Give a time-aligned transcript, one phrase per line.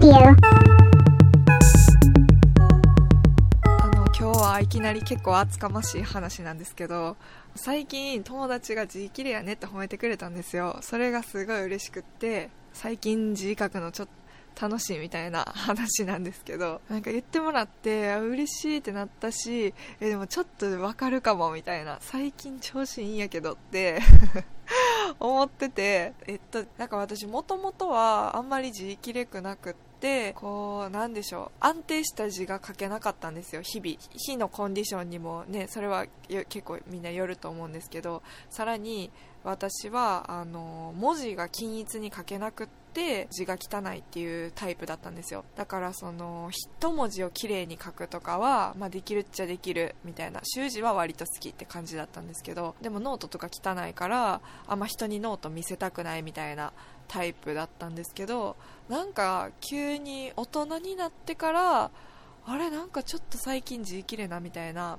[0.00, 0.14] Radio.
[3.64, 7.16] あの今日はいきなり結構厚かましい話なんですけど
[7.56, 14.08] 最近友達が字綺麗やねって褒めてくれたんですよそれがすごい嬉しくって最近字書くのちょっ
[14.54, 24.00] と楽しいみたいな話なんですけどなんか言ってもらって嬉しいってなったしえでもちょっとわかるかもみたいな最近調子いいんやけどって
[25.18, 29.87] 思っててえっとなんか私もともとはあんまり字きれくなくって
[30.34, 33.62] こうなんでしょう安定した字が書けなかったんですよ。
[33.62, 33.96] 日々。
[34.12, 36.06] 日のコンディションにもねそれは
[36.48, 38.22] 結構みんなよると思うんですけど。
[38.50, 39.10] さらに
[39.44, 42.87] 私はあの文字が均一に書けなくって
[43.30, 45.44] 字が汚いっていうタイプだったんですよ。
[45.56, 50.40] だからその一文字をきれいに書くとかは、まあ、できるっちゃできるみたいな。
[50.44, 56.72] 習字は割と好きって感じだったんですけどでもノートとか汚いからあんま人にノート見せたくないみたいな
[57.08, 58.56] タイプだったんですけど
[58.88, 61.90] なんか急に大人になってから
[62.46, 64.98] あれなんかちょっと最近字綺麗なみたいな。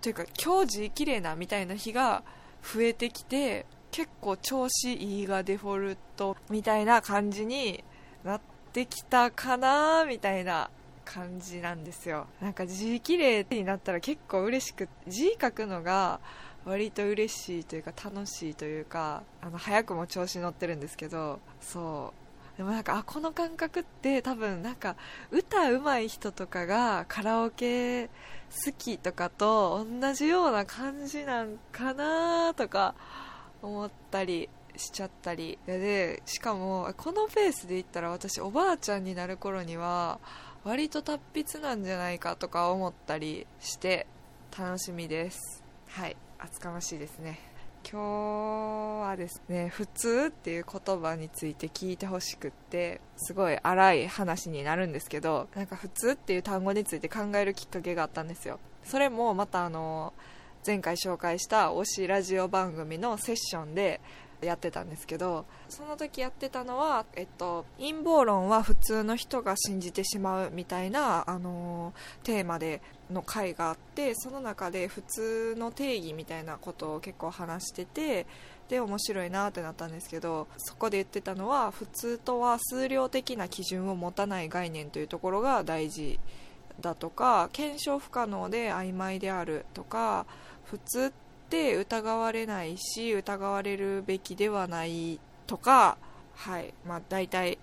[0.00, 2.22] というか今日字綺麗なみたいな日が
[2.62, 3.66] 増えてきて
[3.96, 7.82] 結構調子いいがデフォルトみたいな感じに
[8.24, 8.40] なっ
[8.74, 10.68] てきたかなみたいな
[11.06, 12.26] 感じなんですよ。
[12.42, 16.20] なんか字綺麗になったら結構嬉しく字書くのが
[16.66, 22.12] 割と嬉しいというか楽しいというかあの早くも調子乗ってるんですけどそ
[22.54, 22.58] う。
[22.58, 24.96] でもなんかあこの感覚って多分なんか
[25.30, 28.10] 歌うまい人とかがカラオケ好
[28.76, 32.94] きとかと同じような感じなんかなとか
[33.66, 35.58] 思ったりしちゃったり。
[35.66, 40.20] でしかもこのペースで言ったら私おばあちゃんになる頃には
[40.64, 44.06] 割と達筆なんじゃないかとか思ったりして
[44.56, 45.64] 楽しみです。
[45.88, 47.40] はい厚かましいですね。
[47.88, 58.58] 今日はですね普通っていう言葉について聞いてほしくってすごい荒い話になるんですけどなんか普通っていう単語について考えるきっかけがあったんですよ。
[58.82, 60.12] それもまたあの
[60.66, 64.00] 前回紹介した推しラジオ番組のセッションで
[64.42, 71.94] やってたんですけどその時やってたのは、えっと、陰謀論は普通の人が信じてしまうみたいな、あの、
[72.24, 78.26] テーマでの回があってその中で普通の定義みたいなことを結構話してて
[78.68, 86.18] で面白いなってなったんですけどそこで言ってたのは普通とは数量的な基準を持たない概念というところが大事
[86.80, 90.26] だとか検証不可能で曖昧であるとか
[90.64, 95.96] 普通って疑われないし疑われるべきではないとか
[96.36, 96.74] はい。
[96.86, 97.58] まあ大体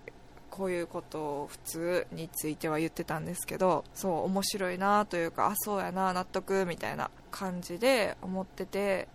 [0.50, 9.08] こういうことを普通については言ってたんですけどそう面白いなというかあそうやな納得みたいな感じで思ってて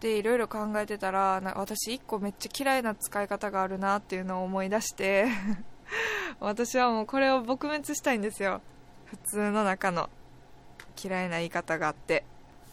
[0.00, 5.26] でいろいろ考えてたら私1個めっちゃ嫌いな使い方があるなっていうのを思い出して
[6.38, 8.60] 私はもうこれを撲滅したいんですよ。
[9.06, 10.10] 普通の中の
[11.02, 12.24] 嫌いな言い方があって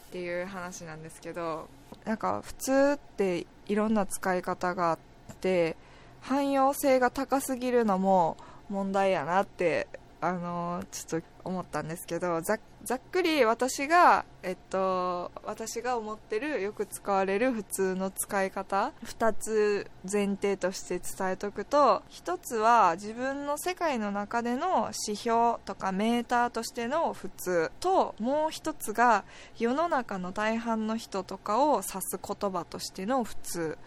[0.08, 1.68] っていう話なんですけど
[2.04, 4.98] なんか普通っていろんな使い方があっ
[5.40, 5.76] て
[6.20, 8.36] 汎用性が高すぎるのも
[8.68, 9.88] 問題やなって
[10.24, 29.24] あのちょっと思ったんですけどざっくり私が、えっと、私が思ってるよく使われる普通の使い方2つ前提として伝えとくと1つは自分の世界の中での指標とかメーターとしての普通ともう1つが
[29.58, 33.78] 世の中の大半の人とかを指す言葉としての普通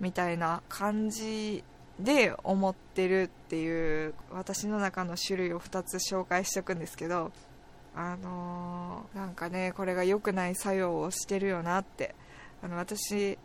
[0.00, 1.64] みたいな感じ
[1.98, 7.32] で思ってるっていう私の中の種類を2つ紹介しておくんですけど
[7.94, 12.14] あのー、なんかねこれが良くない作用をしてるよなって。
[12.62, 13.38] あの私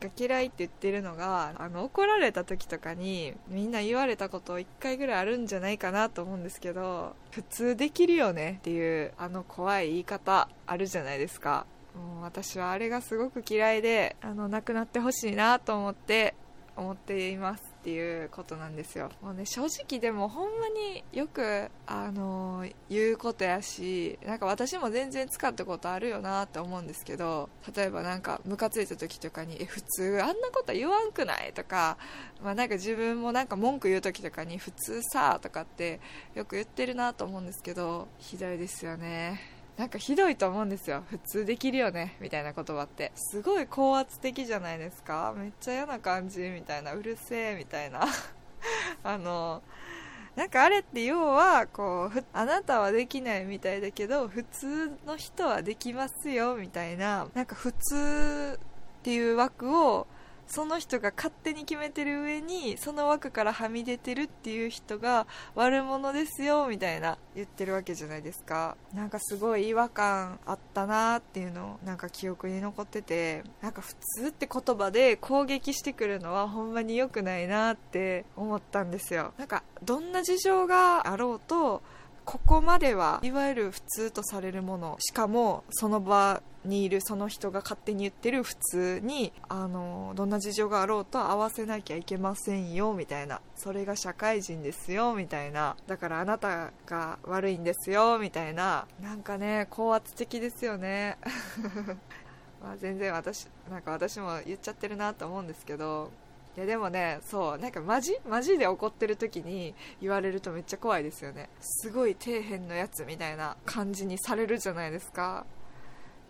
[0.00, 11.66] が嫌いって言ってるのがあの怒られた時とかにみんな言われたこと1回ぐらいあるんじゃないかなと思うんですけど普通できるよねっていうあの怖い言い方あるじゃないですか。
[11.94, 16.34] もう私はあれがすごく嫌いであのなくなってほしいなと思って
[16.76, 19.10] 思っていますっていうことなんですよ。
[19.22, 31.98] もうね正直でもほんまによくあの言うことやしなんか私も全然使ったことあるよなって思うんですけど例えばなんかムカついた時とかにえ普通あんなこと言わんくないとか,、
[32.42, 36.00] まあ、なんか自分もなんか文句言う時とかに普通さとかって
[36.34, 39.53] よく言ってるなと思うんですけどひどいですよね。
[39.76, 41.02] なんかひどいと思うんですよ。
[41.10, 42.16] 普通できるよね。
[42.20, 43.10] みたいな言葉って。
[43.16, 45.34] すごい高圧的じゃないですか。
[45.36, 46.94] めっちゃ嫌な感じみたいな。
[46.94, 48.06] うるせえみたいな。
[49.02, 49.62] あの
[50.36, 57.26] なんかあれって要はこうあなたはできないみたいだけど普通の人はできますよみたいな。
[57.34, 60.06] なんか普通っていう枠を
[60.46, 68.76] その人が勝手に決めてる上にその枠からはみ出てるっていう人が悪者ですよみたいな言ってるわけじゃないですか。
[68.94, 79.32] なんかすごい違和感あったなっていうのをなんか記憶に残っててなんか普通って言葉で攻撃してくるのはほんまに良くないなって思ったんですよ。
[79.38, 81.82] なんかどんな事情があろうと
[82.24, 93.40] ここまではいわゆる普通とされるものしかもその場にいるその人が勝手に言ってる普通にあのどんな事情があろうと合わせなきゃいけませんよみたいな。
[93.56, 95.76] それが社会人ですよみたいな。
[95.86, 98.86] だからあなたが悪いんですよみたいな。
[99.02, 101.18] なんかね高圧的ですよね。
[102.62, 106.10] まあ全然私なんか私も言っちゃってるなと思うんですけど。
[106.56, 111.48] いやでもねそうなんかマジマジで怒ってる時に言われるとめっちゃ怖いですよね。
[111.60, 115.46] すごい底辺のやつみたいな感じにされるじゃないですか。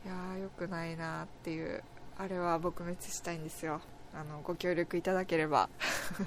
[0.05, 1.83] いやーよくないなっていう。
[2.17, 3.81] あれは撲滅したいんですよ。
[4.15, 5.69] あのご協力いただければ。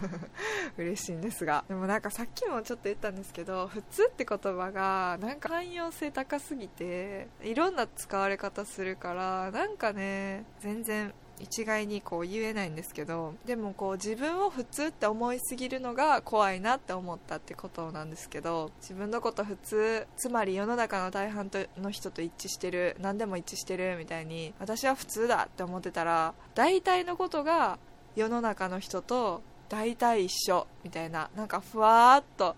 [0.78, 1.64] 嬉しいんですが。
[1.68, 27.78] でもなんかさっきもちょっと言ったんですけど普通って言葉がなんか汎用性高すぎていろんな使われ方するからなんかね全然一概にこう言えないんですけどでもこう自分を普通って思いすぎるのが怖いなって思ったってことなんですけど自分のこと普通つまり世の中の大半の人と一致してる何でも一致してるみたいに私は普通だって思ってたら大体のことが
[28.16, 32.56] 世の中の人と大体一緒みたいななんかふわーっと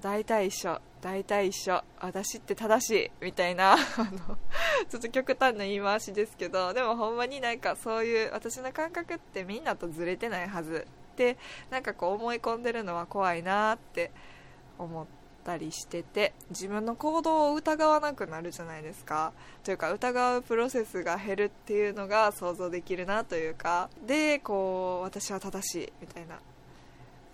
[0.00, 4.38] 大体一緒大体一緒私って正しいみたいな あの
[4.88, 10.86] ちょっと極端な言い回しですけどでもほんまになんかそういう私の感覚ってみんなとずれてないはず。
[11.14, 11.38] って
[11.70, 14.10] なんかこう思い込んでるのは怖いなって
[14.78, 15.06] 思っ
[15.44, 19.32] たりしてて自分の行動を疑わなくなるじゃないですか。
[19.62, 23.88] というか疑うプロセスが減るっていうのが想像できるなというか。
[24.04, 26.40] でこう私は正しいみたいな。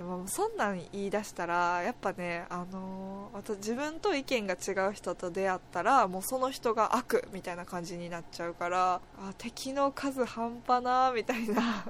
[0.00, 11.85] でもそんなん言い出したらやっぱね、あのー、自分と意見が違う人と出会ったらもうその人が悪みたいな感じになっちゃうからあ敵の数半端なみたいな。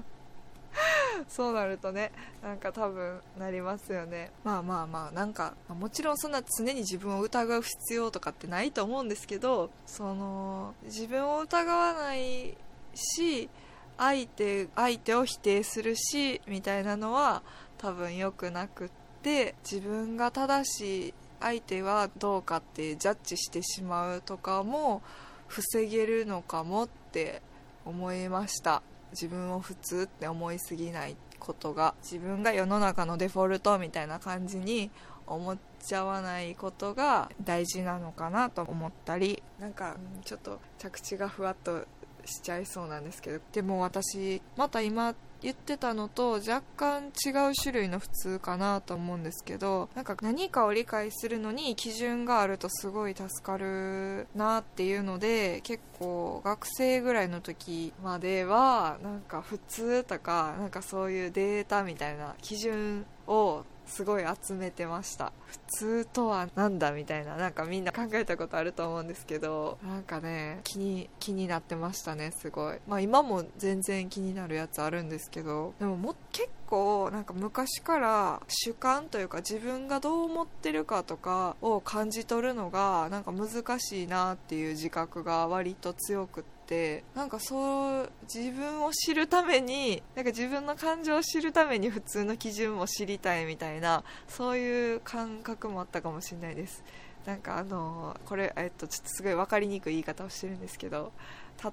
[1.29, 2.11] そうなるとね
[2.43, 4.33] なんか多分なりますよね。
[4.43, 12.57] まあまあまあなんかもちろんそんな常に自分を疑う必要とかってないと思うんですけどその自分を疑わない
[12.93, 13.49] し
[13.97, 17.43] 相手相手を否定するしみたいなのは
[17.81, 18.91] 多分良くなくっ
[19.23, 25.01] て自分が正しい相手はどうかってジャッジしてしまうとかも
[25.49, 27.41] 防げるのかもって
[27.87, 28.83] 思いました。
[29.13, 34.91] 自分を普通って思いすぎないことが自分が世の中のデフォルトみたいな感じに
[35.27, 41.87] 思っちゃわないことが大事なのかなと思ったりなんかちょっと着地がふわっと
[42.25, 65.33] しちゃいそうなんですけどでも私また今言ってたのと若干違う種類の普通かなと思うんですけどなんか何かを理解するのに基準があるとすごい助かるなっていうので結構学生ぐらいの時まではなんか普通とかなんかそういうデータみたいな基準をすごい集めてました。
[65.47, 67.37] 普通とは何だみたいな。
[67.37, 69.79] なんかみんな考えたことあると思うんですけど。
[69.87, 72.79] なんかね気に気になってましたねすごい。
[72.87, 75.75] まあ今も全然気になるやつあるんですけど。
[75.79, 86.60] でもも結構なんか昔から主観というか自分がどう思ってるかとかを感じ取るのがなんか難しいなっていう自覚が割と強くて。
[86.71, 96.85] てなんかそう自分を知るためになんか自分の感情を知るために普通の基準も知りたいみたいなそういう感覚もあったかもしれないです。
[97.27, 101.13] なんかあのこれ、えっと、ちょっとすごい分かりにくい言い方をしてるんですけど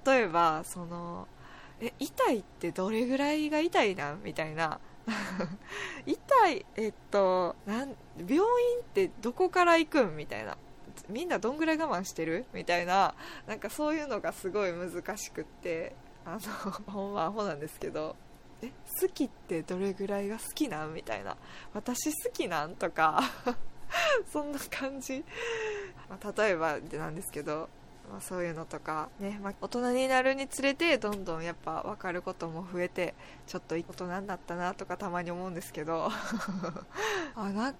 [0.05, 1.25] 例えばその
[1.79, 4.17] え痛いってどれぐらいが痛いな？
[4.23, 4.79] みたいな。
[6.05, 7.95] 痛いえっとなん
[8.27, 8.43] 病院
[8.81, 10.17] ってどこから行くん？
[10.17, 10.57] みたいな。
[11.09, 12.45] みんなどんぐらい我慢してる？
[12.53, 13.13] みたいな
[13.47, 18.15] なんかそういうのがすごい難しくってあのほん まアホなんですけど
[18.61, 20.93] え好きってどれぐらいが好きなん？
[20.93, 21.37] みたいな。
[21.73, 22.75] 私好きなん？
[22.75, 23.21] とか
[24.31, 25.23] そんな感じ、
[26.09, 27.69] まあ、例えばなんですけど、
[28.11, 33.13] まあ、そういうのとかね、まあ、大人になるにつれてどんどんやっぱ分かることも増えて
[33.45, 36.09] ちょっと大人になったなとかたまに思うんですけど
[37.35, 37.73] あなえっ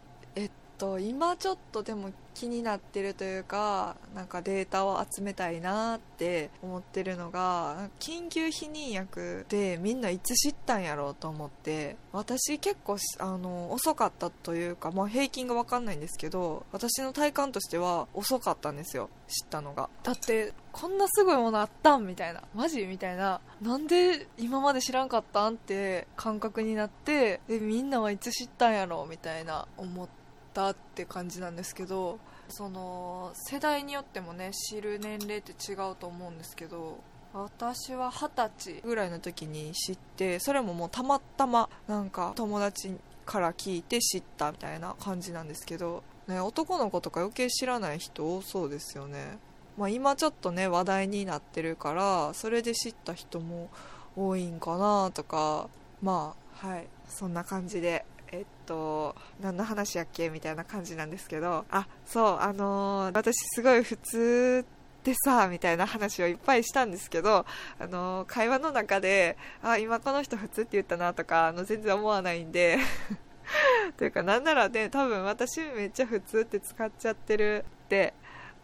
[0.78, 19.90] と今ちょっとでも気になってるというかなんかデータを集めたいなって思ってるのが緊急避妊薬でみんないつ知ったんやろうと思って私結構あの遅かったというか、まあ、平均が分かんないんですけど私の体感としては遅かったんですよ知ったのが。
[20.04, 30.17] だってこんなすごいものあったんみたいなマジみたいななんで今まで知らんかったんって感覚になってでみんなはいつ知ったんやろうみたいな思って
[30.58, 36.98] ったって感じなんですけどその世代によってもね知る年齢って違うと思うんですけど
[37.34, 42.96] 私は二十歳ぐらいの時に知ってそれももうたまたまなんか友達
[43.26, 49.38] から聞いて知ったみたいな感じなんですけど、ね、男の子とか余計知らない人多そうですよね、
[49.78, 53.70] まあ、今ちょっとね話題になってるからそれで知った人も
[54.16, 55.70] 多いんかなとか
[56.02, 64.66] まあはいそんな感じでえっと、何の話やっけみたいな感じなんですけど、あ、そう、あのー、私すごい普通
[65.04, 67.46] でさ、みたいな話をいっぱいしたんですけど、
[67.80, 72.80] あのー、会話の中で、あ、今この人普通って言ったなとか、あの、全然思わないんで
[73.96, 78.14] というか、なんならね、多分私めっちゃ普通って使っちゃってるって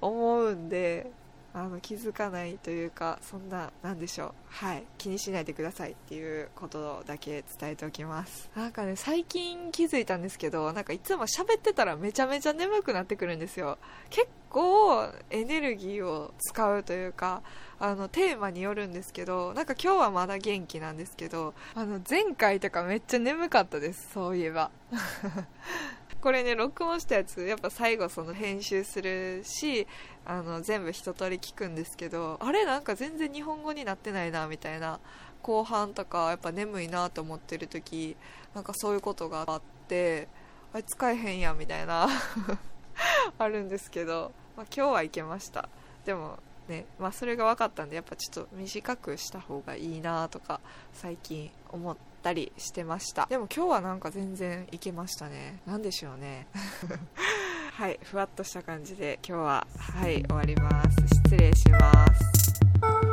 [0.01, 1.09] 思うんで、
[1.55, 4.33] あの気づかないというかそんななんでしょう。
[4.47, 4.83] はい。
[4.97, 8.49] 気にしないでくださいっていうことだけ伝えておきます。
[8.55, 13.77] なんかね最近気づいたんですけどなんかいつも喋ってたらめちゃめちゃ眠くなってくるんですよ。
[14.09, 17.41] 結構エネルギーを使うというか
[17.83, 24.71] あのテーマによるんですけどなんか今日はまだ元気なんですけどあの前回とかめっちゃ眠かったですそういえば。
[26.21, 29.85] これね録音したやつやっぱ最後その編集するし
[30.25, 35.01] あの全部一通り聞くんですけどあれなんか全然日本語になってないなみたいな
[35.41, 38.15] 後半とかやっぱ眠いなと思ってる時
[38.55, 40.29] なんかそういうことがあって
[40.71, 42.07] あれ使えへんやみたいな
[43.37, 45.67] あるんですけど、まあ、今日はいけました。
[46.05, 50.59] でもねまあ、それが分かったんでやっぱちょっと短くした方がいいなとか
[50.93, 53.27] 最近思ったりしてました。
[53.29, 55.59] でも今日はなんか全然いけましたね。
[55.65, 56.47] 何でしょうね。
[57.73, 60.97] はいふわっとした感じで今日ははい終わります。
[61.25, 63.12] 失礼します。